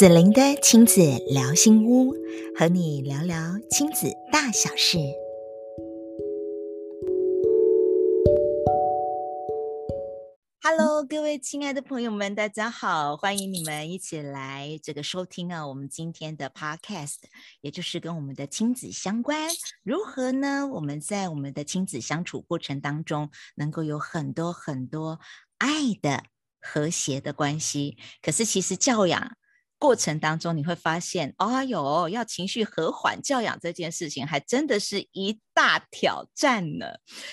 [0.00, 2.14] 子玲的亲子聊心屋，
[2.56, 3.36] 和你聊聊
[3.70, 4.96] 亲子大小事。
[10.62, 17.18] Hello，各位亲爱的朋友们，大家好，欢迎你们一起来这个收听啊，我们今天的 Podcast，
[17.60, 19.50] 也就是跟我们的亲子相关。
[19.82, 20.66] 如何呢？
[20.66, 25.20] 我们在我们的亲子相处过程当中，能够有很多很多
[25.58, 26.24] 爱的
[26.58, 27.98] 和谐的关系。
[28.22, 29.36] 可是其实教养。
[29.80, 36.86] 过程当中你会发现，哎呦，要情绪和缓教养这件事情，还真的是一大挑战呢。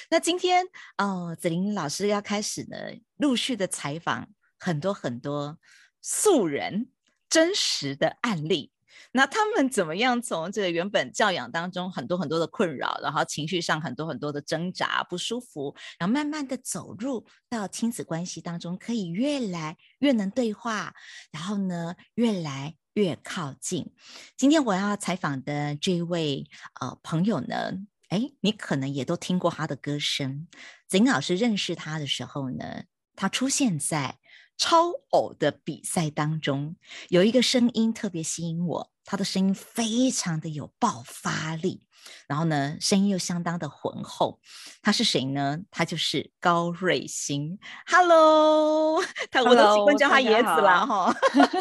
[0.09, 0.65] 那今天
[0.97, 2.77] 哦，子玲老师要开始呢，
[3.17, 5.59] 陆续的采访很多很多
[6.01, 6.89] 素人
[7.29, 8.71] 真实的案例。
[9.11, 20.93] 那他们怎么样从这个原本教养当中很多很多的困扰，然后情绪上很多很多的挣扎、不舒服，然后慢慢的走入到亲子关系当中，可以越来越能对话，
[21.31, 23.93] 然后呢，越来越靠近。
[24.35, 27.73] 今天我要采访的这位呃朋友呢，
[28.09, 30.47] 哎，你可能也都听过他的歌声。
[30.87, 32.83] 子玲老师认识他的时候呢，
[33.15, 34.19] 他出现在。
[34.57, 36.75] 超偶的比赛当中，
[37.09, 41.87] 有一个声音特别吸引我，他的声音非常的有爆发力，
[42.27, 44.39] 然后呢，声音又相当的浑厚。
[44.81, 45.59] 他是谁呢？
[45.69, 47.59] 他就是高瑞欣。
[47.85, 51.13] Hello， 他我都习惯叫他椰子了哈。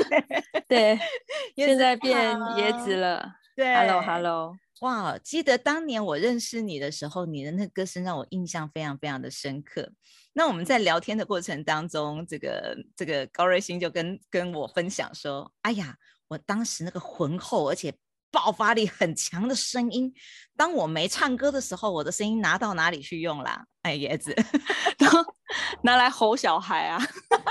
[0.67, 0.99] 对，
[1.55, 3.31] 现在变椰子了。
[3.55, 4.57] 对，Hello，Hello。
[4.81, 9.93] 哇，记得当年我认识你的时候，你的那歌声让我印象非常非常的深刻。
[10.39, 15.97] 那我们在聊天的过程当中，这个这个高瑞欣就跟跟我分享说：“哎呀，
[16.29, 17.91] 我当时那个浑厚而且
[18.31, 20.13] 爆发力很强的声音，
[20.55, 23.65] 当我没唱歌的时候，我的声音拿到哪里去用啦？
[23.81, 24.35] 哎，椰子，
[24.99, 25.07] 都
[25.83, 27.03] 拿来吼小孩啊，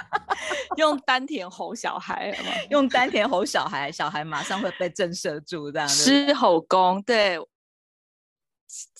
[0.78, 2.38] 用丹田吼小孩，
[2.69, 6.03] 用丹田吼小孩，小孩马上会被震慑住，这样子。
[6.03, 7.40] 狮吼功，对。”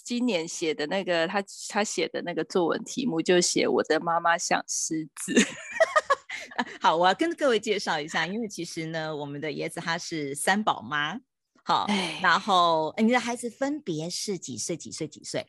[0.04, 5.34] 今年写的那个他他写的那个作文题目就写我的妈妈像狮子。
[6.80, 11.20] 好，我要跟各位介绍一下，因为其实呢，我们的椰子她是三宝妈。
[11.64, 11.88] 好，
[12.22, 14.78] 然后你的孩子分别是几岁？
[14.78, 15.08] 几岁？
[15.08, 15.48] 几岁？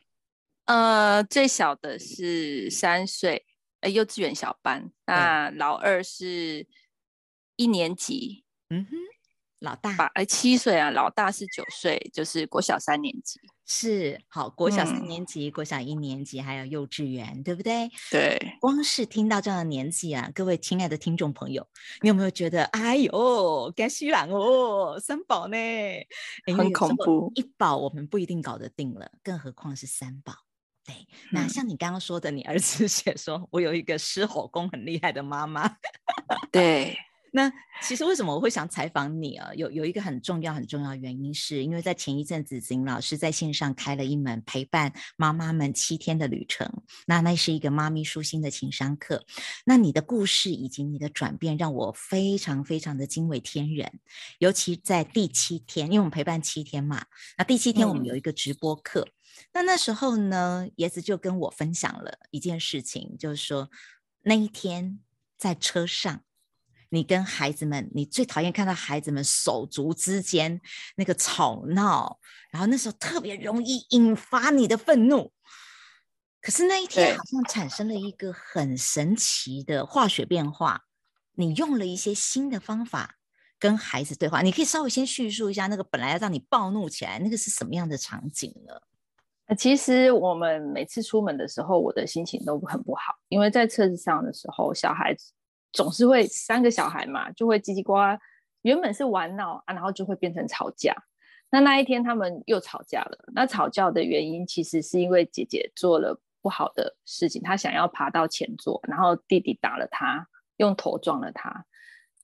[0.65, 3.45] 呃，最小的是三岁，
[3.81, 4.91] 呃，幼稚园小班。
[5.05, 6.67] 那老二是
[7.55, 8.43] 一年级。
[8.69, 8.97] 嗯哼。
[9.59, 13.39] 老大八哎七岁啊，老大是九岁，就是国小三年级。
[13.69, 17.89] 是好，国小三年级、嗯、国小一年级，还有幼稚园，对不对？
[18.09, 18.57] 对。
[18.61, 21.67] 光是听到这样的年纪啊，各位亲爱的听众朋友，
[22.01, 25.57] 你有没有觉得，哎呦，该虚懒哦，三宝呢？
[26.55, 27.29] 很恐怖。
[27.35, 30.33] 一宝我们不一定搞得定了，更何况是三宝。
[30.85, 30.95] 对。
[31.33, 35.69] 那像你刚刚说的，你儿子 写说，我有一个狮吼功很厉害的妈妈。
[36.53, 36.97] 对。
[37.37, 37.53] 那
[37.83, 39.53] 其实为什么我会想采访你啊？
[39.53, 46.67] 有有一个很重要很重要的原因，是因为在前一阵子，子玲老师在线上开了一门陪伴妈妈们七天的旅程。
[47.05, 49.23] 那那是一个妈咪舒心的情商课。
[49.67, 53.99] 那你的故事以及你的转变，让我非常非常的惊为天人。
[54.39, 57.05] 尤其在第七天，因为我们陪伴七天嘛，
[57.37, 59.01] 那第七天我们有一个直播课。
[59.01, 59.13] 嗯、
[59.53, 63.69] 那那时候呢，叶子就跟我分享了一件事情，就是说
[64.23, 64.99] 那一天
[65.37, 66.23] 在车上。
[66.89, 70.59] 你跟孩子们，你最讨厌看到孩子们手足之间
[70.95, 72.19] 那个吵闹，
[72.51, 75.31] 然后那时候特别容易引发你的愤怒。
[76.41, 80.83] 可是那一天好像产生了一个很神奇的化学变化，
[81.33, 83.15] 你用了一些新的方法
[83.59, 84.41] 跟孩子对话。
[84.41, 89.55] 你可以稍微先叙述一下那个本来要让你暴怒起来，那个是什么样的场景呢？
[89.57, 95.31] 其实我们每次出门的时候，我的心情都很不好，因为在车子上的时候，小孩子。
[95.77, 98.19] 总是会三个小孩嘛，就会叽叽呱呱，
[98.63, 100.91] 原本是玩闹啊，然后就会变成吵架。
[101.51, 103.15] 那那一天他们又吵架了。
[103.35, 111.63] 那吵架的原因其实是因为姐姐做了不好的事情，她想要爬到前座，然后弟弟打了她，用头撞了她。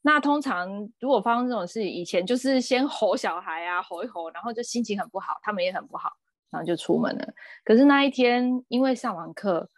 [0.01, 0.67] 那通常
[0.99, 6.09] 如果发生这种事，以前就是先吼小孩啊，吼一吼，然后就心情很不好，他们也很不好，
[6.49, 7.33] 然后就出门了。
[7.63, 9.69] 可是那一天因为上完课，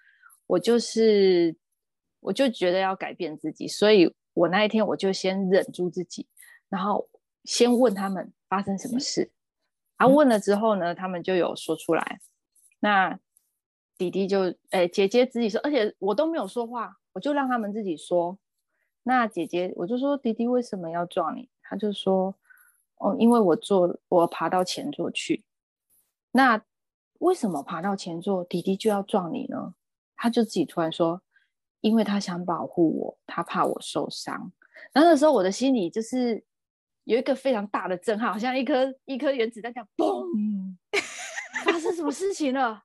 [0.47, 1.53] 我就是。
[2.25, 6.27] 我就觉得要改变自己，所以我那一天我就先忍住自己，
[6.69, 7.07] 然后
[7.43, 9.31] 先问他们发生什么事。
[9.95, 12.19] 然后问了之后呢，他们就有说出来。
[12.79, 13.19] 那
[13.95, 18.39] 弟弟就诶，姐姐自己说，而且我都没有说话，我就让他们自己说。
[19.03, 21.47] 那姐姐我就说弟弟为什么要撞你？
[21.61, 22.35] 他就说
[22.97, 25.45] 哦，因为我坐我爬到前座去。
[26.31, 26.59] 那
[27.19, 29.75] 为什么爬到前座弟弟就要撞你呢？
[30.15, 31.21] 他就自己突然说。
[31.85, 34.51] 因为他想保护我，他怕我受伤。
[34.91, 36.43] 然后那时候我的心里就是
[37.03, 40.75] 有一个非常大的震撼，好像一颗一颗原子弹这样嘣，
[41.63, 42.81] 发生什么事情了？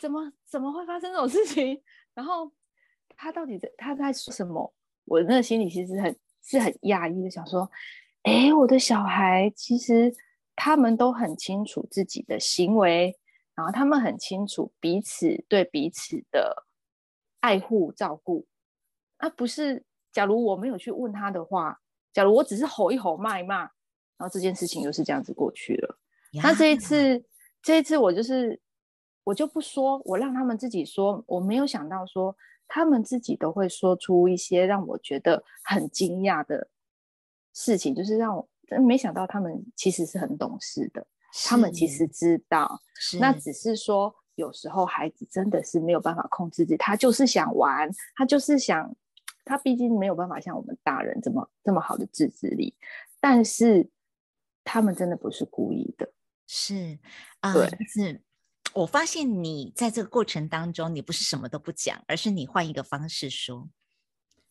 [0.00, 1.80] 怎么怎么会发生这种事情？
[2.14, 2.50] 然后
[3.16, 4.74] 他到底在他在说什么？
[5.04, 7.70] 我那个心里其实很是很压抑的，想说，
[8.24, 10.12] 哎，我的小孩其实
[10.56, 13.16] 他们都很清楚自己的行为，
[13.54, 16.66] 然后他们很清楚彼此对彼此的
[17.42, 18.46] 爱护照顾，
[19.18, 21.78] 啊不是假如我没有去问他的话。
[22.14, 23.70] 假如我只是吼一吼、骂一骂，然
[24.18, 25.98] 后这件事情又是这样子过去了。
[26.42, 27.24] 那这一次，
[27.62, 28.60] 这一次我就是
[29.24, 31.24] 我就不说，我让他们自己说。
[31.26, 32.36] 我没有想到说
[32.68, 36.68] 他们自己都会说出一些让我觉得很惊讶的
[37.54, 38.46] 事情，就是让我
[38.86, 41.06] 没想到他们其实是很懂事的。
[41.46, 42.78] 他们其实知道，
[43.18, 48.94] 那只是说有时候孩子真的是没有办法控制自己，他就是想玩，他就是想。
[49.44, 52.76] 他毕竟没有办法像我们大人这么这么好的自制力，
[53.18, 53.90] 但是
[54.62, 56.12] 他们真的不是故意的，
[56.46, 56.96] 是
[57.40, 58.22] 啊，呃、是。
[58.72, 63.68] 我发现你在这个过程当中，你不是什么都不讲，而是你换一个方式说。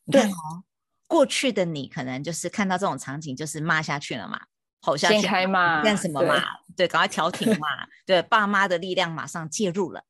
[0.08, 0.66] 对哦，
[1.08, 4.42] 过去的你可能就是看到这种场景，就是骂下去了嘛，
[4.82, 6.44] 吼下去，先开骂，干什么嘛？
[6.76, 7.68] 对，赶快调停嘛。
[8.06, 10.04] 对，爸妈的力量马上介入了。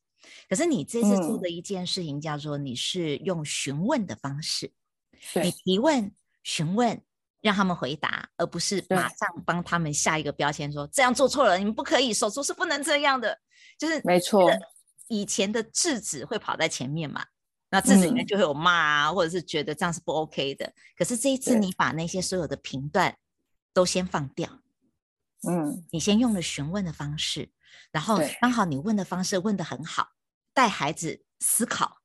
[0.50, 4.72] 可是你这次做的一件事情叫做，你是用询问的方式，
[5.36, 6.12] 嗯、你提问、
[6.44, 7.02] 询问，
[7.42, 13.38] 让他们回答，而不是马上帮他们下一个标签说，这样做错了，你们不可以，手足是不能这样的。
[13.78, 14.52] 就是没错，
[15.08, 17.26] 以前的制止会跑在前面嘛，
[17.70, 20.72] 那制止里面就会有骂啊，嗯、或者是觉得这样是不 OK 的。
[20.96, 23.14] 可是这一次你把那些所有的评断
[23.74, 24.60] 都先放掉，
[25.48, 27.52] 嗯，你先用了询问的方式。
[27.92, 30.10] 然后刚好你问的方式问得很好，
[30.54, 32.00] 带孩子思考，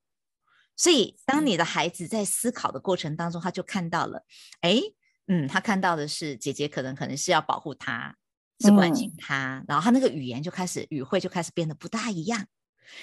[0.76, 4.24] 所以当你的孩子在思考的过程当中，他就看到了，
[4.60, 4.80] 哎，
[5.26, 8.16] 嗯，他看到的是姐姐可能可能是要保护他，
[8.60, 12.46] 是关心他，嗯、然后他那个语言就开始语汇就开始变得不大一样，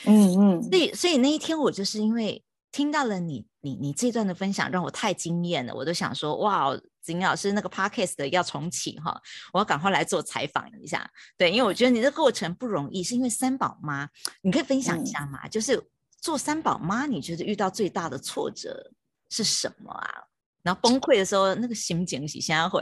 [0.05, 6.77] 嗯嗯，所以所以那一天我就是因为听到了你你你这段的分享，让我太惊艳了，我都想说哇。
[7.03, 9.21] 子玲老师，那个 podcast 要重启哈，
[9.51, 11.07] 我要赶快来做采访一下。
[11.37, 14.07] 对，因为我觉得你这过程不容易，是因为三宝妈，
[14.41, 15.41] 你可以分享一下吗？
[15.43, 15.79] 嗯、就是
[16.21, 18.93] 做三宝妈，你觉得遇到最大的挫折
[19.29, 20.09] 是什么啊？
[20.63, 22.81] 然后崩溃的时候，那个心情是怎样会？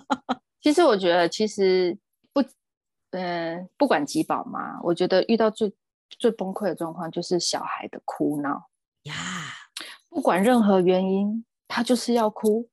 [0.60, 1.96] 其实我觉得，其实
[2.34, 2.42] 不，
[3.12, 5.74] 嗯、呃，不管几宝妈，我觉得遇到最
[6.10, 8.68] 最崩溃的状况就是小孩的哭闹
[9.04, 9.14] 呀，
[10.10, 12.68] 不管任何原因，他就是要哭。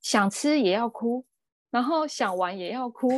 [0.00, 1.24] 想吃也要哭，
[1.70, 3.08] 然后想玩也要哭，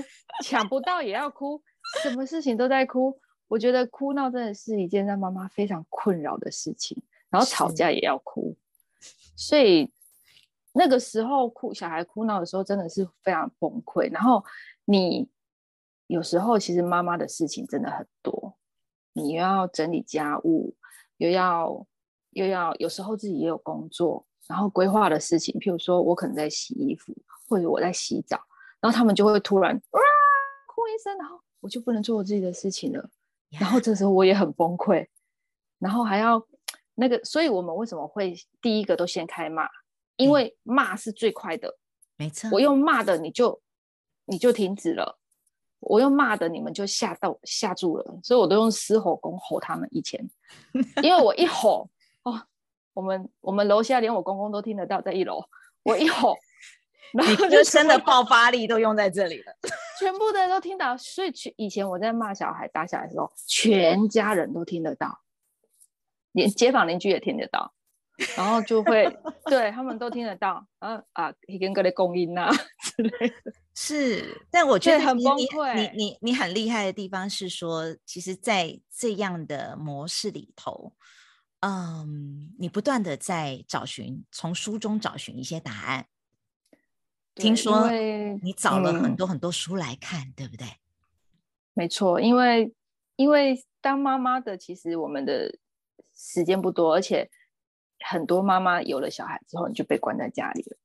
[0.45, 1.63] 抢不到也要哭，
[2.03, 3.19] 什么事情都在哭。
[3.49, 7.03] 我觉得哭闹真的是一件让妈妈非常困扰的事情。
[7.31, 8.55] 然后吵架也要哭，
[9.35, 9.91] 所以
[10.75, 14.13] 那个时候哭，小孩哭闹的时候真的是非常崩溃。
[14.13, 14.45] 然后
[14.85, 15.31] 你
[16.09, 18.59] 有时候其实妈妈的事情真的很多，
[19.15, 20.77] 你又要整理家务，
[21.17, 21.87] 又要
[22.33, 24.27] 又要有时候自己也有工作。
[24.49, 27.15] 然后规划的事情，譬如说我可能在洗衣服，
[27.49, 28.41] 或者我在洗澡，
[28.81, 30.01] 然后他们就会突然哇
[30.67, 33.09] 哭一声，然后我就不能做我自己的事情了。
[33.51, 35.07] 然后这时候我也很崩溃，
[35.79, 36.45] 然后还要
[36.95, 39.69] 那个，所以我们为什么会第一个都先开骂？
[40.17, 41.79] 因为骂是最快的，
[42.17, 42.51] 没错。
[42.53, 43.61] 我用骂的你就
[44.27, 45.19] 你就停止了，
[45.81, 49.89] 我用骂的你们就吓到吓住了，所以我都用狮吼功吼他们。
[49.93, 50.29] 以前，
[51.03, 51.89] 因为我一吼哦。
[52.95, 55.45] 我们我们楼下连我公公都听得到，在一楼，
[55.83, 56.37] 我一 吼，
[57.13, 59.57] 然后就生的爆发力都用在这里了，
[59.99, 60.97] 全部的人都听到。
[60.97, 65.21] 所以以前我在骂小孩、打小孩的时候，全家人都听得到，
[66.33, 67.73] 连街坊邻居也听得到，
[68.37, 72.51] 然后就会 对他们都听得到，然后啊，一根个的供应啊
[72.83, 73.53] 之类的。
[73.75, 75.75] 是，但我觉得很崩溃。
[75.75, 80.93] 你你你很厉害的地方是说，其实，在这样的模式里头。
[81.63, 86.07] 嗯，你不断的在找寻，从书中找寻一些答案。
[87.35, 87.91] 听说
[88.43, 90.67] 你找了很多很多书来看，嗯、对不对？
[91.75, 92.75] 没错，因为
[93.17, 95.57] 因为当妈妈的，其实我们的
[96.15, 97.31] 时间不多，而且
[98.01, 100.77] 很多妈妈有了小孩之后，你就被关在家里了，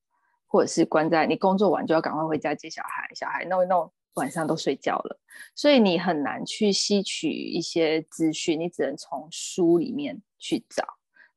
[0.45, 3.91] 或者是关在你工作完就要赶快回家接小孩，小孩弄一弄。
[4.13, 5.19] 晚上都睡觉了，
[5.53, 10.83] 所以你很难去吸取一些资讯，你只能从书里面去找。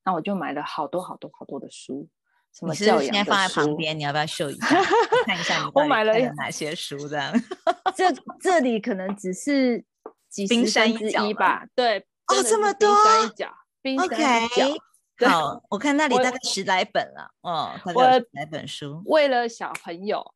[0.04, 2.09] 那我就买了好多好多好多的书，
[2.52, 3.12] 什么教养的书。
[3.12, 4.66] 现在放在旁边，你要不要秀一下？
[5.26, 7.09] 看一下你我买了哪些书？
[7.09, 7.33] 这样，
[7.97, 8.07] 这
[8.40, 9.85] 这里可能只是
[10.28, 11.66] 几十分之一吧。
[11.75, 14.66] 对，哦，这么多，冰山一角，冰山一角。
[15.19, 15.28] Okay.
[15.28, 17.30] 好，我看那里大概十来本了。
[17.42, 19.02] 我哦，大概十来本书。
[19.07, 20.35] 为了小朋友。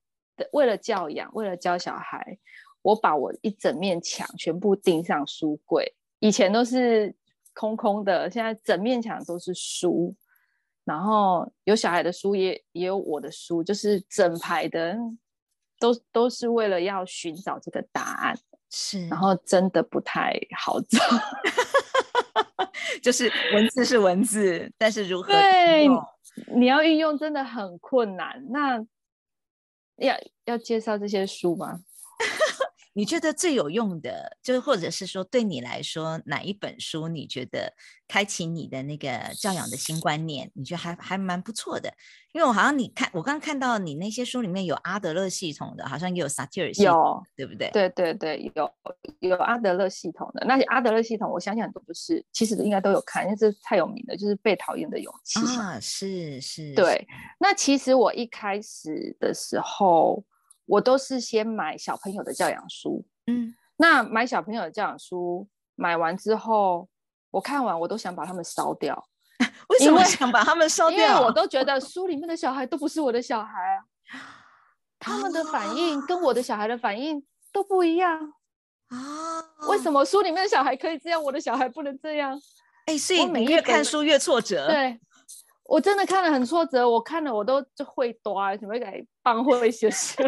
[0.50, 2.36] 为了教养，为了教小孩，
[2.82, 5.94] 我把我一整面墙全部钉上书柜。
[6.18, 7.14] 以前都是
[7.54, 10.14] 空空的，现在整面墙都是书，
[10.84, 14.96] 然后有小孩的书也，也也有我的书，就是整排的，
[15.78, 18.38] 都都是为了要寻找这个答案。
[18.70, 20.98] 是，然后真的不太好找，
[23.00, 25.88] 就是文字是文字，但是如 何对
[26.56, 28.44] 你要运用真的很困难。
[28.50, 28.84] 那
[29.98, 31.82] 要要介绍这些书吗？
[32.96, 37.74] 你觉得最有用的，就是或者是说对你来说哪一本书，你觉得
[38.06, 41.92] 开启你的那个教养的新观念，你觉得还还蛮不错的？
[42.32, 46.84] 因为我好像你看，我刚刚看到你那些书里面有阿德勒系统的，好像也有萨提尔系
[47.36, 47.68] 对不对？
[47.72, 48.70] 对对对，有
[49.18, 50.46] 有阿德勒系统的。
[50.46, 56.72] 那些阿德勒系统，我相信很多不是，其实应该都有看，因为这太有名了，就是《被讨厌的勇气》啊，是是。
[56.74, 57.04] 对，
[57.40, 60.24] 那其实我一开始的时候。
[60.66, 66.88] 我都是先买小朋友的教养书，嗯，那买小朋友的教养书，买完之后，
[67.30, 69.06] 我看完我都想把他们烧掉。
[69.68, 70.98] 为什么想把他们烧掉？
[70.98, 73.76] 因为我都觉得书里面的小孩都不是我的小孩
[74.12, 74.44] 啊，
[75.00, 78.34] 他们的反应跟我的小孩的反应都不一样
[78.88, 79.42] 啊。
[79.68, 82.38] 为什么书里面的小孩可以这样，我的小孩不能这样？
[82.86, 84.68] 哎，所以你越看书越挫折。
[84.68, 85.00] 对。
[85.64, 90.22] 我真的看了很挫折，我看了我都就会多什么给帮会写写，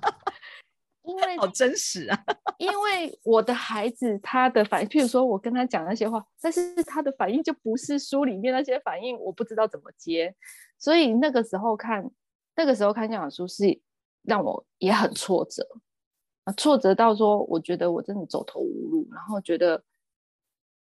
[1.02, 2.24] 因为好真实啊！
[2.58, 10.34] 因为我的孩子他的反应，譬如说我跟他讲那些话，但是他的反应就不是书里面那些反应，我不知道怎么接，
[10.78, 12.08] 所以那个时候看
[12.54, 13.80] 那个时候看这本书是
[14.22, 15.66] 让我也很挫折
[16.44, 19.82] 啊，挫折到说我觉得我真的走投无路，然后觉得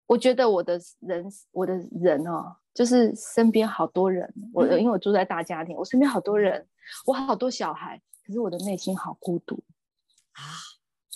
[0.10, 2.58] 我觉得我的人我的人哦。
[2.72, 6.66] 就是身边好多人，我因为我住在大家庭，我身边好多人，
[7.06, 9.62] 我好多小孩，可是我的内心好孤独
[10.32, 10.42] 啊！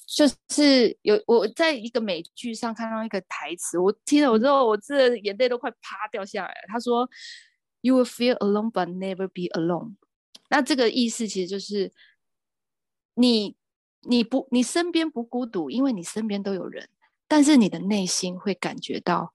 [0.05, 6.67] 就是有我在一个美剧上看到一个台词，我听了我之后，我这眼泪都快啪掉下来了。
[6.67, 7.09] 他说
[7.79, 9.95] ：“You will feel alone, but never be alone。”
[10.50, 11.93] 那这个意思其实就是
[13.13, 13.55] 你
[14.01, 16.89] 你不你身边不孤独，因为你身边都有人，
[17.34, 19.34] 但是你的内心会感觉到。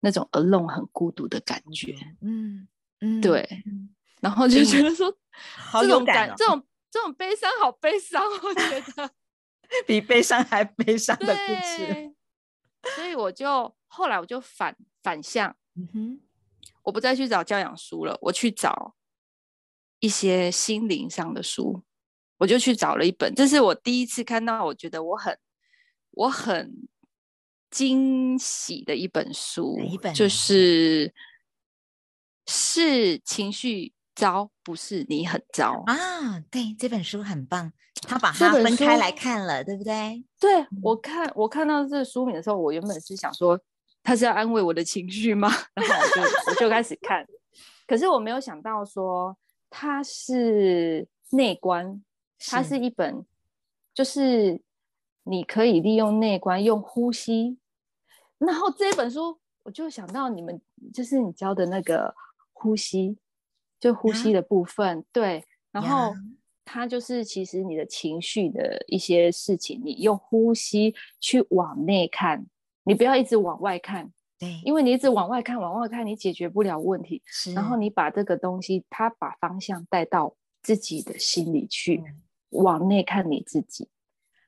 [0.00, 2.68] 那种 alone 很孤独的感觉，嗯
[3.00, 3.92] 嗯，对，嗯、
[4.22, 5.12] 然后就觉得说，
[5.56, 9.10] 好勇敢、哦，这种这种悲伤好悲伤，我觉得
[9.84, 12.14] 比悲伤还悲伤的故事。
[12.94, 16.20] 所以我就后来我就反反向，嗯哼，
[16.84, 18.94] 我不再去找教养书了，我去找
[19.98, 21.82] 一些心灵上的书，
[22.36, 25.36] 我就去找了一本，这是我第一次看到，我觉得我很
[26.12, 26.88] 我很。
[27.70, 31.12] 惊喜的一本书，一本就是
[32.46, 36.40] 是情绪糟，不是你很糟啊。
[36.50, 37.70] 对，这本书很棒，
[38.02, 40.24] 他把它分开来看了，对不对？
[40.40, 43.60] 对，我看我看到这个书名的时候，我原本是想说
[44.02, 45.48] 他是要安慰我的情绪吗？
[45.74, 47.26] 然后我就我就开始看，
[47.86, 49.36] 可是我没有想到说
[49.68, 52.02] 它是内观，
[52.46, 53.24] 它是一本
[53.92, 54.60] 就是。
[55.28, 57.58] 你可以利用内观，用呼吸。
[58.38, 60.60] 然后这本书，我就想到你们，
[60.94, 62.14] 就是你教的那个
[62.52, 63.18] 呼吸，
[63.78, 64.98] 就呼吸的部分。
[64.98, 66.14] 啊、对，然后
[66.64, 72.46] 它就是其实你的情绪的一些事情，你用呼吸去往内看，
[72.84, 74.12] 你不要一直往外看。
[74.38, 77.20] 对，因为你一直往外看，往外看，你解决不了问题。
[77.26, 83.88] 是，然后你把这个东西，它把方向带到自己的心里去，嗯、往内看你自己。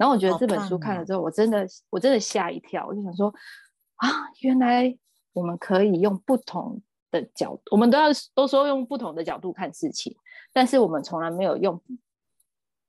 [0.00, 3.28] 然后我觉得这本书看了之后，我真的我真的吓一跳，我就想说
[3.96, 4.08] 啊，
[4.40, 4.96] 原来
[5.34, 6.80] 我们可以用不同
[7.10, 10.16] 的角度，我们都要都说用不同的角度看事情，
[10.54, 11.78] 但是我们从来没有用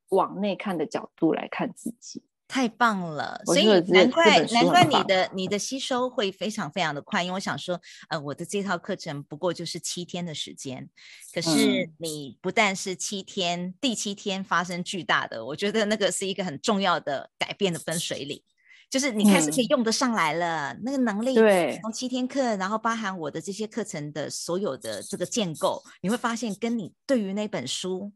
[0.07, 2.23] 往内看的角度来看自己。
[2.51, 7.79] 太棒了，所以难怪难怪你的你的吸收会非常非常的快，因为我想说，
[8.09, 10.89] 呃，我的这套课程不过就是七天的时间，
[11.33, 18.43] 可是你不但是七天，嗯、第七天发生巨大的，我觉得那个是一个很重要的改变的分水岭，
[18.89, 28.11] 就是你开始可以用得上来了，嗯、那个能力，对，从七天课，然后包含我的这些课程的所有的这个建构，你会发现跟你对于那本书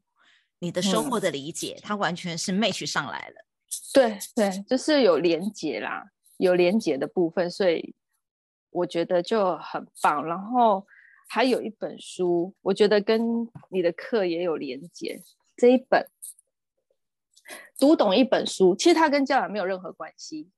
[0.60, 3.46] 你的收获的理解，嗯、它完全是 match 上来了。
[3.96, 6.04] 对对，就是有连接啦，
[6.36, 7.96] 有连接的部分，所以
[8.70, 10.26] 我觉得就很棒。
[10.26, 10.86] 然后
[11.30, 15.22] 还有一本书，我觉得跟你的课也有连接。
[15.56, 16.06] 这一本
[17.80, 20.50] 读懂一本书，其实它跟教养没有任何关系。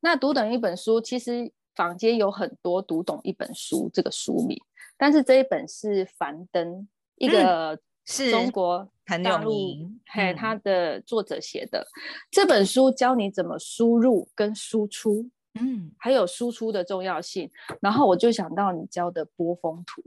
[0.00, 4.60] 那读懂一本书，其实坊间有很多读懂一本书这个书名，
[4.96, 11.86] 但是这一本是樊登一个是中国很有名，嘿，他的作者写的、嗯、
[12.30, 15.30] 这本书教你怎么输入跟输出，
[15.60, 17.50] 嗯，还有输出的重要性。
[17.80, 20.02] 然后我就想到你教的波峰图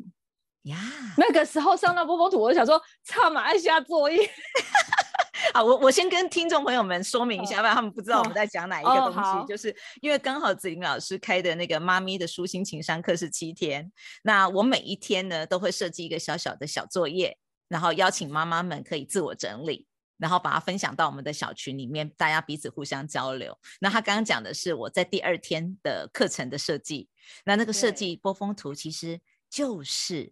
[0.64, 0.78] 呀，
[1.18, 4.20] 那个时候上到波峰图，我就想说，差马爱下作业。
[5.54, 9.20] 好，我我先跟听众朋友们说明一下，不然他们不知道我们在讲哪一个东西。
[9.20, 13.92] 哦、就是因为刚好子玲老师开的那个妈咪的舒心情商课是七天，
[14.24, 17.38] 那我每一天呢都会设计一个小小的小作业，
[17.68, 23.58] 然后邀请妈妈们可以自我整理，然后把它分享到我们的小群里面，大家彼此互相交流。
[23.80, 27.10] 那他刚刚讲的是我在第二天的课程的设计，
[27.46, 29.20] 那那个设计波峰图其实
[29.50, 30.32] 就是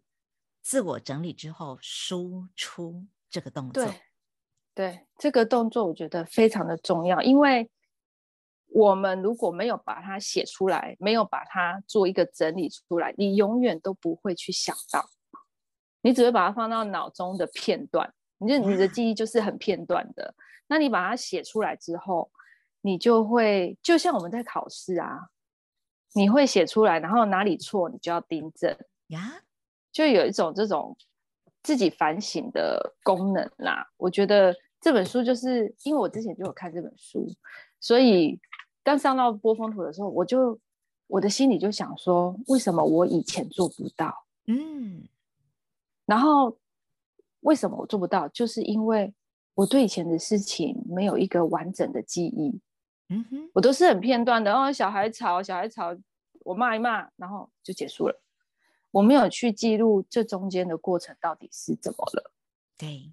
[0.62, 3.94] 自我整理之后输出这个动作。
[4.76, 7.70] 对这个动作，我觉得非常的重要，因为
[8.70, 15.08] 我们如果没有把它写出来，没有把它做一个整理出来，你永远都不会去想到，
[16.04, 20.36] 你只会把它放到脑中的片段，你就你的记忆就是很片段的。
[20.68, 22.30] 那你把它写出来之后，
[22.82, 25.30] 你就会就像我们在考试啊，
[26.14, 29.42] 你会写出来，然后哪里错你就要订正呀，
[29.92, 30.96] 就有一种这种。
[31.66, 37.26] 自己反省的功能啦，我觉得这本书就是因为我之前就有看这本书，
[37.80, 38.38] 所以
[38.84, 40.60] 刚上到波峰图的时候，我就
[41.08, 44.26] 我的心里就想说，为什么我以前做不到？
[44.48, 45.08] 嗯，
[46.06, 46.58] 然后
[47.42, 48.28] 为什么我做不到？
[48.30, 49.14] 就是因为
[49.56, 52.60] 我对以前的事情没有一个完整的记忆，
[53.10, 55.96] 嗯哼，我都是很片段的，哦，小孩吵，小孩吵，
[56.40, 58.22] 我骂一骂，然后就结束了。
[58.92, 62.32] 我没有去记录这中间的过程到底是怎么了，
[62.78, 63.12] 对，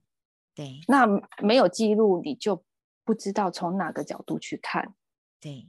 [0.54, 1.06] 对，那
[1.42, 2.62] 没有记录你就
[3.02, 4.94] 不知道从哪个角度去看，
[5.40, 5.68] 对，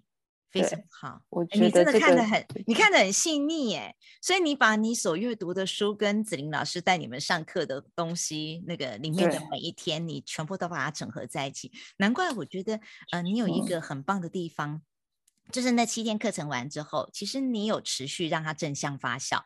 [0.51, 12.79] 非常好，我觉得、这个、你真的看得很，你看得很细腻耶，所以你把你所阅读的书跟子玲老师带你们上课的东西，那个里面的每一天，你全部都把它整合在一起，难怪我觉得，
[13.11, 14.81] 呃，你有一个很棒的地方，嗯、
[15.51, 19.41] 就是那七天课程完之后，其实你有持续让它正向发酵。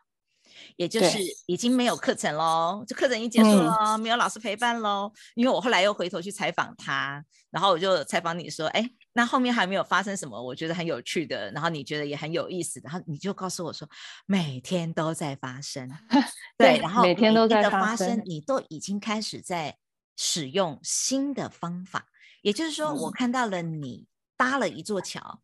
[0.76, 5.12] 也就是已经没有课程喽，就课程已经结束了，嗯，没有老师陪伴喽。
[5.34, 10.40] 因为我后来又回头去采访他，然后我就采访你说，哎，那后面还没有发生什么？
[10.40, 13.88] 我觉得很有趣的，然后你觉得也很有意思，然后你就告诉我说，
[14.26, 15.90] 每天都在发生，
[16.58, 19.78] 对，然后每天都在发生，你都已经开始在
[20.18, 22.08] 使用新的方法，
[22.42, 25.40] 也就是说，我看到了你搭了一座桥，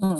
[0.00, 0.16] 嗯，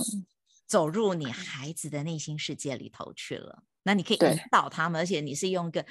[0.66, 3.62] 走入你孩子的内心世界里头去了。
[3.85, 5.87] 那你可以引导他们，而且你是用一个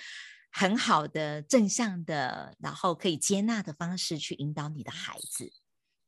[0.51, 5.51] 很好的正向的，然后可以接纳的方式去引导你的孩子，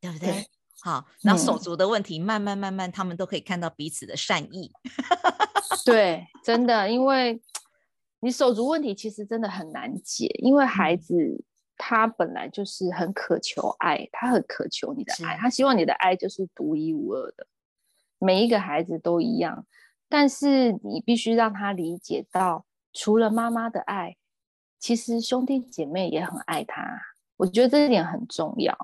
[0.02, 0.32] 对不对？
[0.32, 0.48] 对，
[0.82, 4.72] 好，然后手足的问题，嗯，慢慢慢慢，他们都可以看到彼此的善意。
[5.86, 7.42] 对，真的，因为
[8.20, 11.44] 你手足问题其实真的很难解，因为孩子
[11.78, 17.48] 他本来就是很渴求爱，他很渴求你的爱，他希望你的爱就是独一无二的，
[18.20, 19.66] 每一个孩子都一样。
[20.10, 24.18] 但是你必须让他理解到，除了妈妈的爱，
[24.78, 26.84] 其实兄弟姐妹也很爱他。
[27.38, 28.78] 我觉得这一点很重要，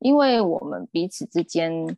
[0.00, 1.96] 因为我们彼此之间，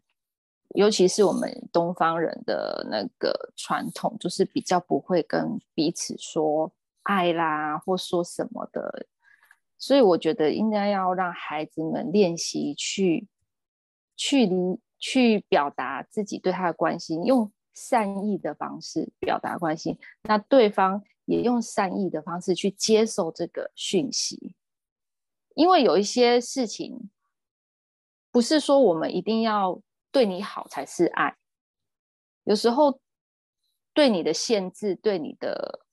[0.75, 6.71] 尤其是我们东方人的那个传统，就是比较不会跟彼此说
[7.05, 9.07] 爱啦，或说什么的。
[9.79, 13.27] 所以我觉得应该要让孩子们练习去
[14.17, 17.51] 去理去表达自己对他的关心，用。
[17.75, 24.55] 善意的方式表达关心，那对方也用善意的方式去接受这个讯息。
[25.55, 27.09] 因为有一些事情，
[28.33, 31.37] 不是说我们一定要对你好才是爱，
[32.45, 32.99] 有时候
[33.93, 35.85] 对你的限制、对你的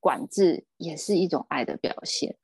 [0.00, 2.38] 管制，也是一种爱的表现。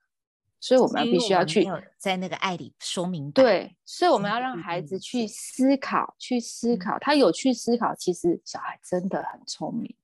[0.63, 1.67] 所以我们必须要去
[1.97, 3.43] 在那个爱里说明白。
[3.43, 6.99] 对，所以我们要让孩子去思考，去思考。
[6.99, 9.97] 他有去思考，其实小孩真的很聪明。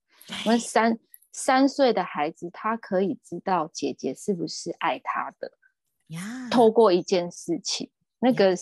[0.45, 0.97] 我们三
[1.31, 5.51] 三岁的孩子，他可以知道姐姐是不是爱他的
[6.07, 6.49] 呀？
[6.49, 8.55] 透过一件事情，那个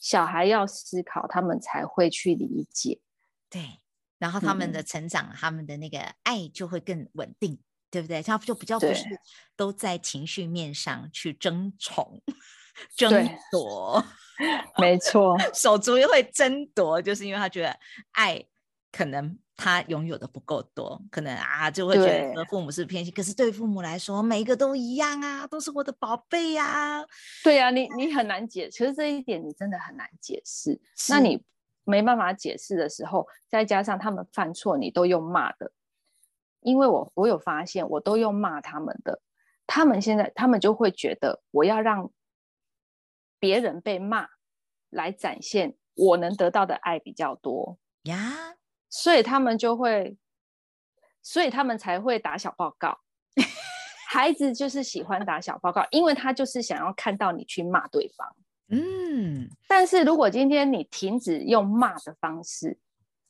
[0.00, 3.00] 小孩要思考，他们才会去理解。
[3.48, 3.78] 对，
[4.18, 7.60] 然后他们的成长，嗯、他们的那个爱就会更稳定。
[7.92, 8.22] 对不对？
[8.22, 9.02] 他就比较不是
[9.56, 12.22] 都在情绪面上去争宠、
[12.94, 14.00] 争夺，
[14.78, 17.76] 没错， 手足也会争夺，就是因为他觉得
[18.12, 18.40] 爱
[18.92, 23.12] 可能他拥有的不够多，可能啊就会觉得父母是偏心。
[23.14, 27.04] 可是对父母来说，每一个都一样啊，都是我的宝贝呀。
[27.44, 30.80] 对呀、啊，你你很难解，其实这一点你真的很难解释。
[31.08, 31.42] 那你
[31.84, 35.72] 没办法解释的时候，再加上他们犯错，你都用骂的。
[36.60, 39.20] 因为我我有发现，我都用骂他们的，
[39.66, 42.10] 他们现在他们就会觉得我要让
[43.38, 44.28] 别人被骂
[44.90, 48.56] 来展现我能得到的爱比较多呀，
[48.90, 50.18] 所以他们就会，
[51.22, 52.98] 所以他们才会打小报告。
[54.08, 58.36] 孩子就是喜欢打小报告，因为他就是想要看到你去骂对方。
[58.66, 62.76] 嗯，但是如果今天你停止用骂的方式，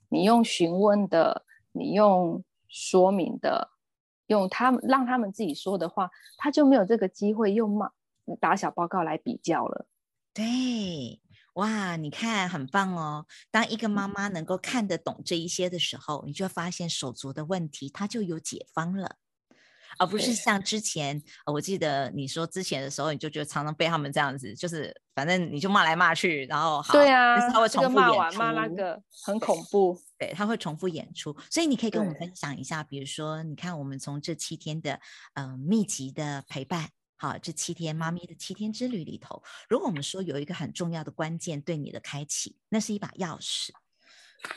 [0.09, 3.71] 你用询问的，你用说明的，
[4.29, 7.91] 用他们让他们自己说的话，他就没有这个机会用骂
[8.41, 9.87] 打小报告来比较了。
[10.33, 11.20] 对，
[11.55, 13.27] 哇，你看很棒哦。
[13.51, 19.17] 当一个妈妈能够看得懂这一些的时候，你就发现手足的问题，它就有解方了。
[19.99, 29.03] 而不是像之前，我记得你说之前的时候，你就觉得常常被他们这样子，就是反正你就骂来骂去，然后好，对啊，他会重复演出，骂完骂那个。
[29.25, 35.01] 很恐怖，对，他会重复演出，所以你可以跟我们分享一下，比如说，你看我们从这七天的
[35.35, 43.71] 嗯、呃、密集的陪伴，好，这七天妈咪的七天之旅里头，如果我们说有一个很重要的关键对你的开启，那是一把钥匙，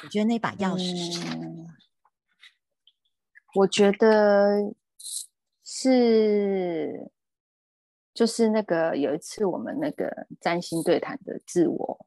[0.03, 1.19] 我觉得那把钥匙是
[3.55, 4.73] 我觉得。
[5.65, 7.09] 是，
[8.13, 12.05] 就是那个有一次我们那个占星对谈的自我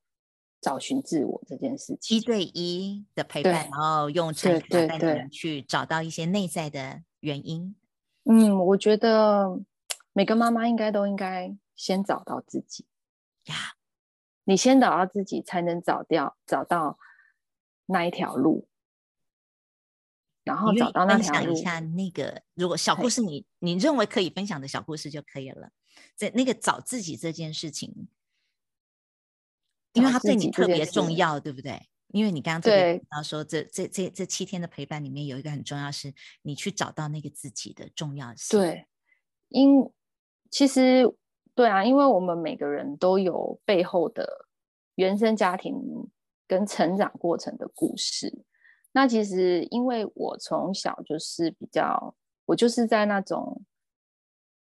[0.61, 7.75] 找寻自我这件事情，一对一的陪伴，然后用禅卡带你们去找到一些内在的原因。
[8.25, 9.61] 嗯，我觉得
[10.17, 12.87] 每个妈妈应该都应该先找到自己
[13.45, 13.73] 呀，yeah.
[14.45, 16.99] 你先找到自己，才能找掉找到
[17.85, 18.67] 那一条路。
[20.43, 25.69] 然后找到那条路，分享一下那个，如果小故事你你认为可以分享的小故事就可以了。
[26.15, 28.09] 在那个找自己这件事情，
[29.93, 31.91] 因为它对你特别重要，对不对？
[32.07, 38.59] 因为你刚刚特别提到说，这这这这七天的陪伴里面有一个很重要，是你去找到那个自己的重要性。
[38.59, 38.87] 对，
[39.49, 39.93] 因
[40.51, 41.05] 其实
[41.55, 44.47] 对啊，因为我们每个人都有背后的
[44.95, 45.75] 原生家庭
[46.47, 48.45] 跟成长过程的故事。
[48.93, 52.15] 那其实，因为我从小就是比较，
[52.47, 53.63] 我就是在那种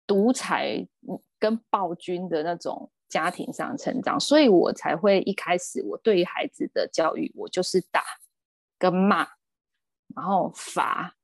[0.05, 0.87] 独裁
[1.39, 8.03] 跟暴君的那种家庭上成长，所以我才会一开始我对于孩子的教育，我就是打
[8.77, 9.27] 跟骂，
[10.15, 11.15] 然后罚，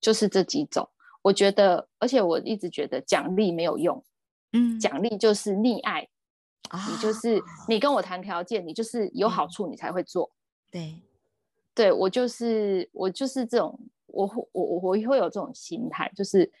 [0.00, 0.88] 就是这几种。
[1.22, 4.04] 我觉得，而且我一直觉得奖励没有用，
[4.52, 6.08] 嗯，奖励就是溺爱，
[6.68, 7.40] 啊，你就是。
[7.68, 10.30] 你跟我谈条件，你就是有好处你才会做，
[10.70, 11.00] 对。
[11.74, 16.52] 对，我就是我就是这种，我我我我会有这种心态，就是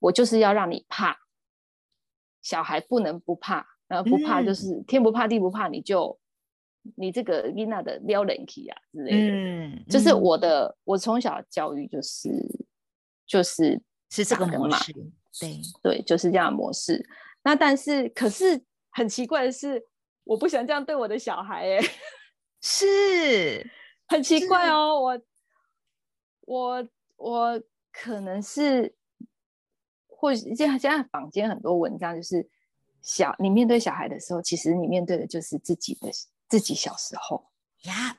[0.00, 1.16] 我就是要让你怕，
[2.42, 6.18] 小孩不能不怕，然后不怕就是天不怕地不怕，你就
[6.96, 12.28] 你这个妮娜的撩人气啊之类的，嗯，就是我的我从小教育就是
[13.26, 14.92] 就是是这个模式，
[15.40, 17.04] 对对，就是这样的模式。
[17.42, 19.86] 那但是可是很奇怪的是，
[20.24, 21.80] 我不想这样对我的小孩， 哎，
[22.62, 23.70] 是。
[24.06, 25.20] 很奇怪哦，我
[26.42, 28.94] 我我可能是，
[30.06, 32.46] 或许现在现在坊间很多文章就是
[33.00, 36.10] 小你面对小孩的时候，其实你面对的就是自己的
[36.48, 37.50] 自己小时候
[37.84, 38.18] 呀。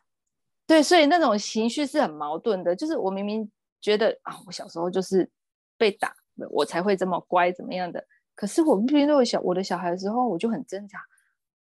[0.65, 2.75] 对，所以那种情绪是很矛盾的。
[2.75, 3.49] 就是我明明
[3.85, 5.29] 觉得啊，我小时候就是
[5.77, 6.11] 被打，
[6.49, 8.03] 我才会这么乖，怎么样的？
[8.33, 10.99] 可是我面对我小我的小孩的时候，我就很挣扎，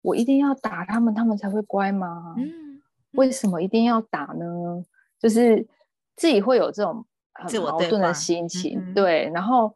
[0.03, 2.37] 我一定要打他们，他们才会乖吗？
[2.39, 2.81] 嗯。
[3.15, 4.85] 为什么一定要打呢？
[5.19, 5.67] 就是
[6.15, 9.29] 自己会有这种很矛盾的心情，对。
[9.35, 9.75] 然后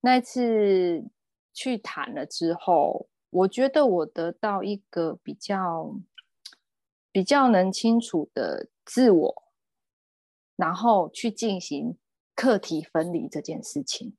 [0.00, 1.04] 那一次
[1.52, 5.92] 去谈了之后，我觉得我得到一个比较
[7.10, 9.43] 比较能清楚的自我，
[10.56, 11.96] 然后去进行
[12.34, 14.14] 课题分离这件事情。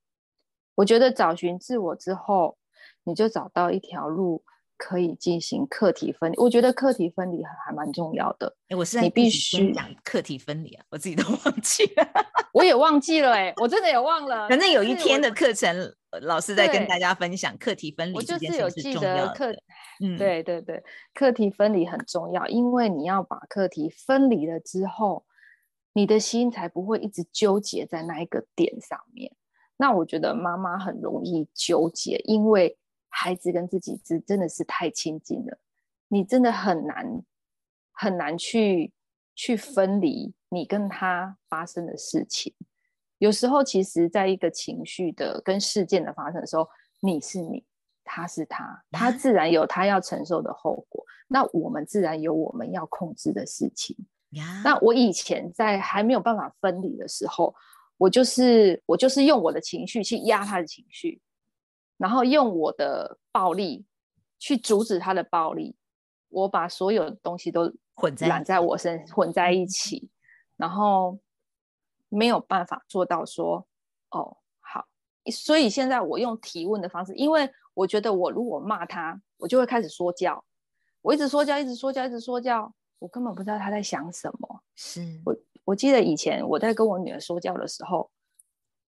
[0.75, 2.57] 我觉得找寻自我之后，
[3.03, 4.43] 你就找到一条路。
[4.77, 8.53] 可以进行课题分离，我觉得课题分离还还蛮重要的。
[8.67, 12.05] 哎，我是你必须讲课题分离啊，我自己都忘记了，
[12.51, 14.49] 我也忘记了、欸，哎，我真的也忘了。
[14.49, 18.15] 反正有一天的课程，老师在跟大家分享课题分离。
[18.17, 19.49] 我就是有记得课，
[20.03, 25.25] 嗯，对对对，课题分离很重要，因为你要把课题分离了之后，
[25.95, 29.35] 你的心才不会一直纠结在那一个点上面。
[29.77, 32.77] 那我觉得妈妈很容易纠结，因为。
[33.17, 35.57] 孩子跟自己真真的是太亲近了，
[36.09, 37.23] 你真的很难
[37.93, 38.91] 很难去
[39.33, 42.53] 去分离你跟他发生的事情。
[43.19, 46.67] 有时候，其实在一个情绪的跟事件的发生的时候，
[46.99, 47.63] 你是你，
[48.03, 53.95] 他是他，他自然有他要承受的后果，那我们自然有我们要控制的事情。
[54.63, 57.55] 那我以前在还没有办法分离的时候，
[57.97, 61.21] 我就是我就是用我的情绪去压他的情绪。
[61.97, 63.85] 然后用我的暴力
[64.37, 65.77] 去阻止他的暴力，
[66.27, 70.09] 我把所有的东西都混在揽在我身混在一起，
[70.57, 71.17] 然后
[72.09, 73.65] 没有办法做到说
[74.09, 74.85] 哦好，
[75.31, 80.43] 所以现在我用提问的方式，因为我觉得我如果骂他，我就会开始说教，
[81.01, 84.63] 我一直说教，一直说教，一直说教，我根本不知道他在想什么。
[84.75, 88.09] 是我我记得以前我在跟我女儿说教的时候，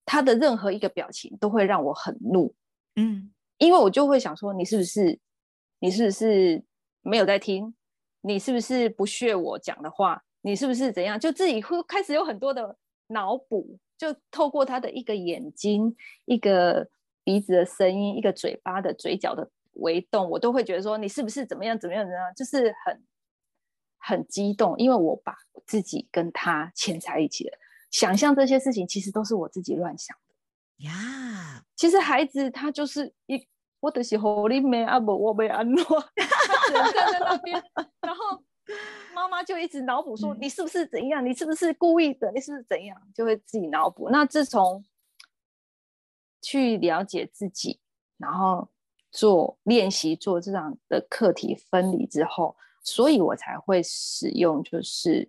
[0.04, 2.54] 她的任何一个表情都会让我很怒。
[2.96, 5.18] 嗯，因为我就会想说，你是不是，
[5.80, 6.62] 你是不是
[7.02, 7.74] 没有在听？
[8.20, 10.22] 你是不是不屑我讲的话？
[10.42, 11.18] 你是不是怎样？
[11.18, 12.76] 就自己会开始有很多的
[13.08, 15.94] 脑补，就透过他的一个眼睛、
[16.26, 16.88] 一个
[17.22, 22.34] 鼻子的声音、一个嘴巴的嘴角的微动，我都会觉得说，你是不是怎么样、怎么样、怎么样？
[22.34, 23.02] 就是很
[24.06, 27.56] 很激动，因为我把自己跟他牵在一起了，
[27.90, 30.14] 想象这些事情，其实都是我自己乱想。
[30.78, 31.62] 呀，yeah.
[31.74, 33.48] 其实孩子他就是一，
[33.80, 35.82] 我的是好你妹啊，不我没安诺，
[36.16, 37.62] 他只能站在那边，
[38.02, 38.42] 然后
[39.14, 44.10] 妈妈就一直脑补说、嗯、你是不是怎样，你是不是故意的，你是不是怎样，就会自己脑补。
[44.10, 44.84] 那自从
[46.42, 47.80] 去了解自己，
[48.18, 48.68] 然后
[49.10, 55.28] 做练习做这样的课题分离之后，所以我才会使用就是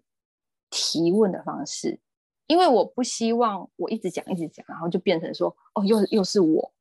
[0.69, 1.99] 提问的方式。
[2.47, 6.71] 因为我不希望我一直讲一直讲，然后就变成说哦，又又是我，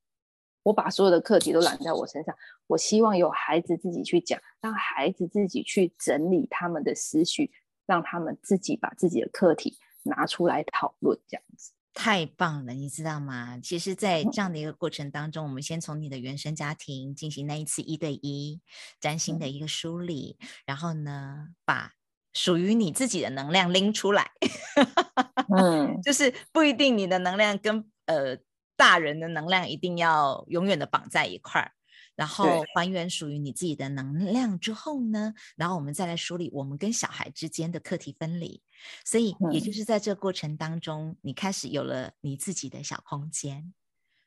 [0.63, 2.35] 我把所有的课题都揽在我身上。
[2.67, 7.51] 我希望有孩子自己去讲，让孩子自己去整理他们的思绪，
[7.87, 11.73] 让他们自己把自己的课题拿出来讨论，这样子。
[11.95, 13.59] 太棒了，你知道吗？
[13.63, 18.61] 其实，在这样的一个过程当中，嗯、我们先从你的原生家庭进行那一次一对一
[19.01, 21.93] 占星的一个梳理，嗯、然后呢，把。
[22.37, 24.33] 属于你自己的能量拎出来，
[25.57, 28.37] 嗯， 就是不一定你的能量跟呃
[28.77, 31.71] 大人的能量一定要永远的绑在一块儿，
[32.17, 38.63] 然后还原属于你自己的能量之后呢，然后我们再来梳理我们跟小孩之间的课题分离，
[39.05, 43.73] 所以也就是在这个过程当中，你开始有了你自己的小空间，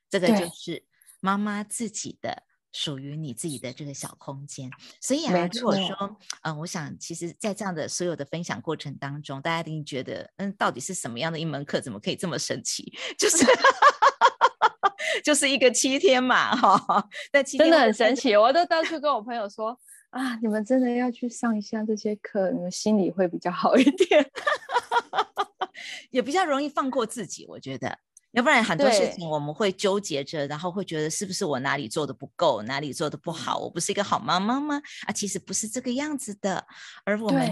[0.10, 0.86] 这个就是
[1.20, 2.44] 妈妈自己的。
[2.74, 4.70] 属于你自己的这个小空间，
[5.02, 5.96] 所以啊，如果说，
[6.42, 12.94] 嗯、呃，我想，其实，在这样的所有的分享过程当中，大家一定觉得，嗯，到底是什么样的一门课，怎么可以这么神奇？
[13.18, 13.38] 就是，
[15.28, 18.34] 就是一个七天嘛， 哈，那七天真的很神奇。
[18.34, 19.78] 我都到处跟我朋友说，
[20.10, 24.26] 啊，你们真的要去上一下这些课，你们心里会比较好一点，
[26.12, 28.00] 也比较容易放过自己，我觉得。
[28.32, 33.58] 要不然很多事情我们会纠结着，然后会觉得是不是我哪里做的不够，哪里做的不好？
[33.58, 34.82] 我不是一个好妈妈吗？
[35.08, 36.66] 啊，其实不是这个样子的。
[37.04, 37.52] 而我们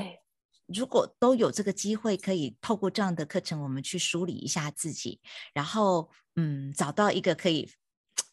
[0.67, 5.19] 如果都有这个机会，可以透过这样的课程，我们去梳理一下自己，
[5.53, 7.69] 然后嗯，找到一个可以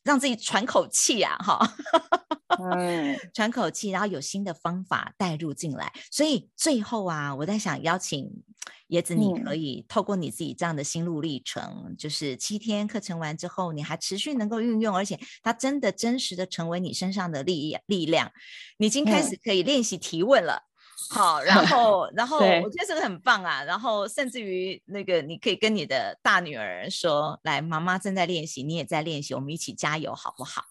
[0.03, 1.75] 让自己喘口气啊，哈。
[2.61, 8.31] 嗯，喘口气，然后有新的方法带入进来，所以最后啊，我在想邀请
[8.91, 18.31] 椰子，你可以透过你自己这样的心路历程，嗯、就是七天课程完之后，你还持续能够运用，而且它真的真实的成为你身上的力力量，
[18.77, 20.57] 你已经开始可以练习提问了。
[20.57, 20.72] 嗯、
[21.11, 30.65] 好，然 后然后我觉得这个很棒啊，然后甚至于那个你可以跟你的大女儿说，来，妈妈正在练习，你也在练习，我们一起加油，好不好？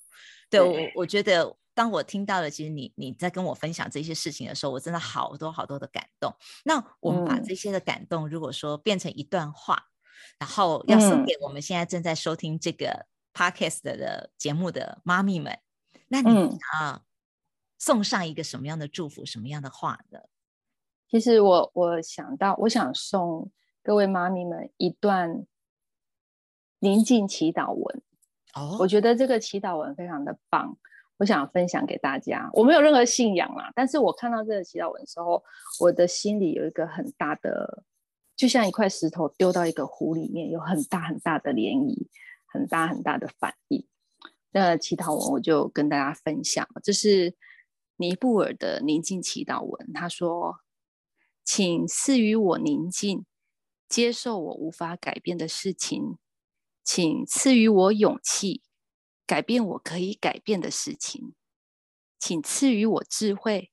[0.50, 1.56] 对，对我我觉得。
[1.74, 6.36] 当我听到了，其实你你在跟我分享这些事情的时候，我真的好多好多的感动。
[6.65, 9.88] 那我们把这些的感动，如果说变成一段话，嗯、
[10.39, 15.58] 然后要送给我们现在正在收听这个 podcast 的节目的妈咪们，
[16.10, 17.02] 那你啊，
[17.82, 20.20] 送上一个什么样的祝福，什么样的话呢？
[21.10, 25.48] 其实我我想到，我想送各位妈咪们一段
[26.78, 28.02] 宁静祈祷文。
[28.54, 30.78] 哦，我觉得这个祈祷文非常的棒。
[31.17, 35.44] 我想分享给大家，我没有任何信仰啦，但是我看到这个祈祷文的时候，
[35.80, 37.84] 我的心里有一个很大的，
[38.36, 42.08] 就像一块石头丢到一个湖里面，有很大很大的涟漪，
[42.46, 43.88] 很大很大的反应。
[44.52, 47.36] 那祈祷文我就跟大家分享，这是
[48.02, 49.94] 尼布尔的宁静祈祷文。
[49.94, 50.62] 他说
[51.46, 53.26] ：“请赐予我宁静，
[53.88, 56.18] 接受我无法改变的事情，
[56.84, 58.64] 请赐予我勇气。”
[59.28, 61.36] 改变我可以改变的事情，
[62.20, 63.72] 请赐予我智慧，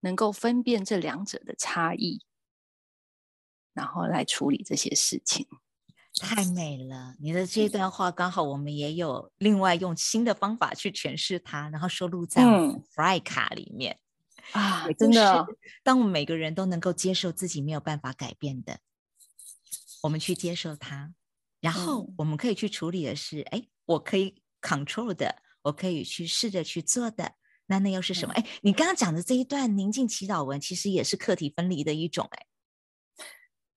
[0.00, 2.22] 能够分辨这两者的差异，
[3.72, 5.48] 然后来处理这些事情。
[6.20, 7.14] 太美了！
[7.18, 12.42] 你的这段话刚好我们也有另外用新的方法去诠释它，然后收录在
[12.94, 13.98] Fry 卡里面、
[14.52, 14.86] 嗯、啊！
[14.98, 15.46] 真的，
[15.82, 18.78] 当我们每个人都能够接受自己没有办法改变的，
[20.02, 21.12] 我们去接受它，
[21.60, 24.42] 然后我们可以去处理的是：哎，我可以。
[24.62, 27.32] control 的，我可以去试着去做的。
[27.64, 28.34] 那那又是什么？
[28.34, 32.28] 哎、嗯，你刚刚讲的这一段宁静祈祷文，其实也是课题分离的一种。
[32.30, 32.46] 哎，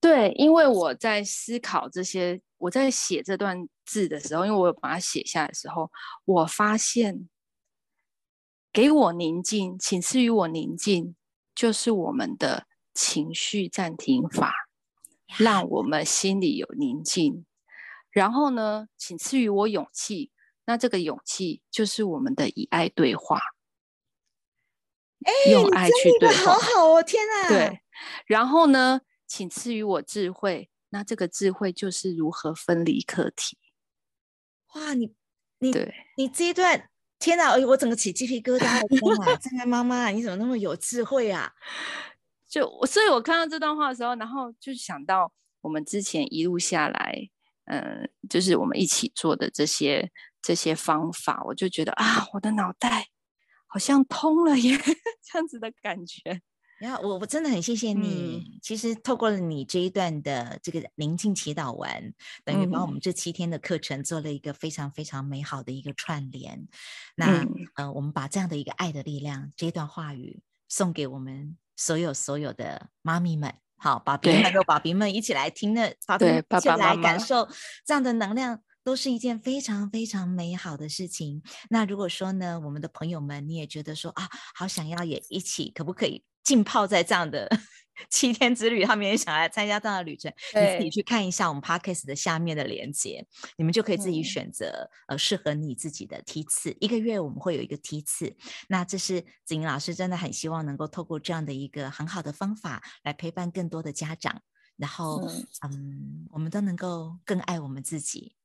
[0.04, 5.90] 对，因为我在思考这些，我在写这段字的时候，因为我有把它写下来的时候，
[6.26, 7.30] 我发现，
[8.74, 11.16] 给我宁静，请赐予我宁静，
[11.56, 14.54] 就是我们的情绪暂停法，
[15.38, 17.46] 让我们心里有宁静。
[18.12, 20.32] 然后呢，请赐予我勇气，
[20.66, 23.40] 那这个勇气就是我们的以爱对话。
[25.24, 27.02] 欸、用爱去对话，好好哦！
[27.02, 27.82] 天哪，对。
[28.26, 29.00] 然后呢，
[29.34, 30.70] 请赐予我智慧。
[30.90, 33.58] 那这个智慧就是如何分离课题。
[34.76, 35.12] 哇，你
[35.58, 37.56] 你对你这一段，天哪！
[37.66, 38.88] 我整个起鸡皮疙瘩了。
[38.88, 41.52] 天哪，真的妈妈，你怎么那么有智慧啊？
[42.48, 47.28] 就我所以，我看到这段话的时候，然后就想到我们之前一路下来，
[47.66, 50.12] 嗯、呃，就是我们一起做的这些
[50.44, 53.08] 这些方法，我就觉得啊，我的脑袋。
[53.66, 54.78] 好像通了耶，
[55.26, 56.40] 这样子的感觉。
[56.84, 58.44] 然后我我真的很谢谢你。
[58.46, 66.60] 嗯、其实透过了你这一段的这个宁静祈祷文，等于把我们这七天的课程做了一个非常非常美好的一个串联。
[66.60, 66.68] 嗯、
[67.16, 77.48] 那呃，我们把这样的一个爱的力量，这一段话语送给我们所有所有的妈咪们，好，爸比们和爸比们一起来听的，爸比们一起来感受
[77.86, 78.60] 这样的能量。
[78.84, 81.42] 都是一件非常非常美好的事情。
[81.70, 87.50] 那如果说呢，我们的朋友们，你也觉得说啊，好想要也一起，可不可以浸泡在这样的
[88.10, 88.84] 七天之旅？
[88.84, 96.76] 他们也想来参加这样的旅程，你自己去看一下我们 Podcast 的下面的连接，你们就可以自己选择、嗯、呃适合你自己的梯次。
[96.80, 98.36] 一个月我们会有一个梯次。
[98.68, 104.42] 那这是子莹老师真的很希望能够透过这样的一个很好的方法来陪伴更多的家长，
[104.76, 108.36] 然后嗯，嗯，我们都能够更爱我们自己。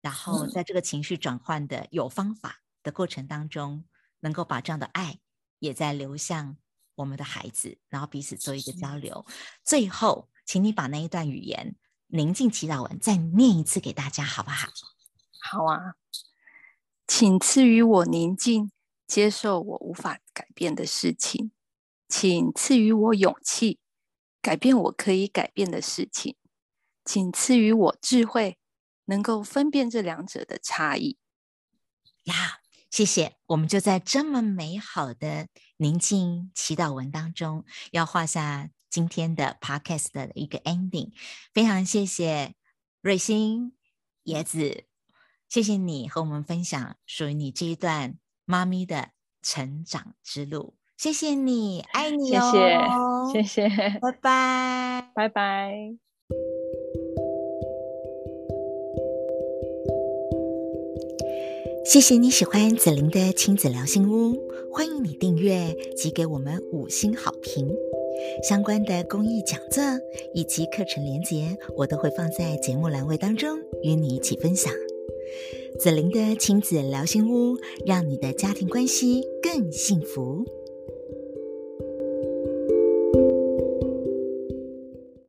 [0.00, 3.84] 然后，在这个情绪转换的有方法的过程当中，
[4.20, 5.20] 能够把这样的爱
[5.58, 6.56] 也在流向
[6.94, 9.26] 我们的孩子，然后彼此做一个交流。
[9.62, 14.68] 最后，请你把那一段语言宁静祈祷文再念一次给大家，好不好？
[15.42, 15.94] 好啊，
[17.06, 18.72] 请赐予我宁静，
[19.06, 21.50] 接受我无法改变的事情；
[22.08, 23.80] 请赐予我勇气，
[24.40, 26.36] 改变我可以改变的事情；
[27.04, 28.56] 请赐予我智慧。
[29.10, 31.18] 能够分辨这两者的差异
[32.24, 33.36] 呀，谢谢。
[33.46, 41.12] 我们就在这么美好的宁静祈祷文当中，要画下今天的 podcast 的一个 ending。
[41.52, 42.54] 非常谢谢
[43.00, 43.72] 瑞欣、
[44.26, 44.84] 椰子，
[45.48, 49.10] 谢谢你和我们分享属于你这一段妈咪的
[49.42, 50.76] 成长之路。
[50.96, 56.09] 谢谢你，爱你哦，谢谢，谢谢，拜拜，拜拜。
[61.92, 67.68] 谢谢你喜欢子玲的亲子聊心屋，欢迎你订阅及给我们五星好评。
[68.48, 69.82] 相关的公益讲座
[70.32, 74.72] 以及课程连结，我都会放在节目栏位当中与你一起分享。
[75.80, 80.44] 子玲的亲子聊心屋，让你的家庭关系更幸福。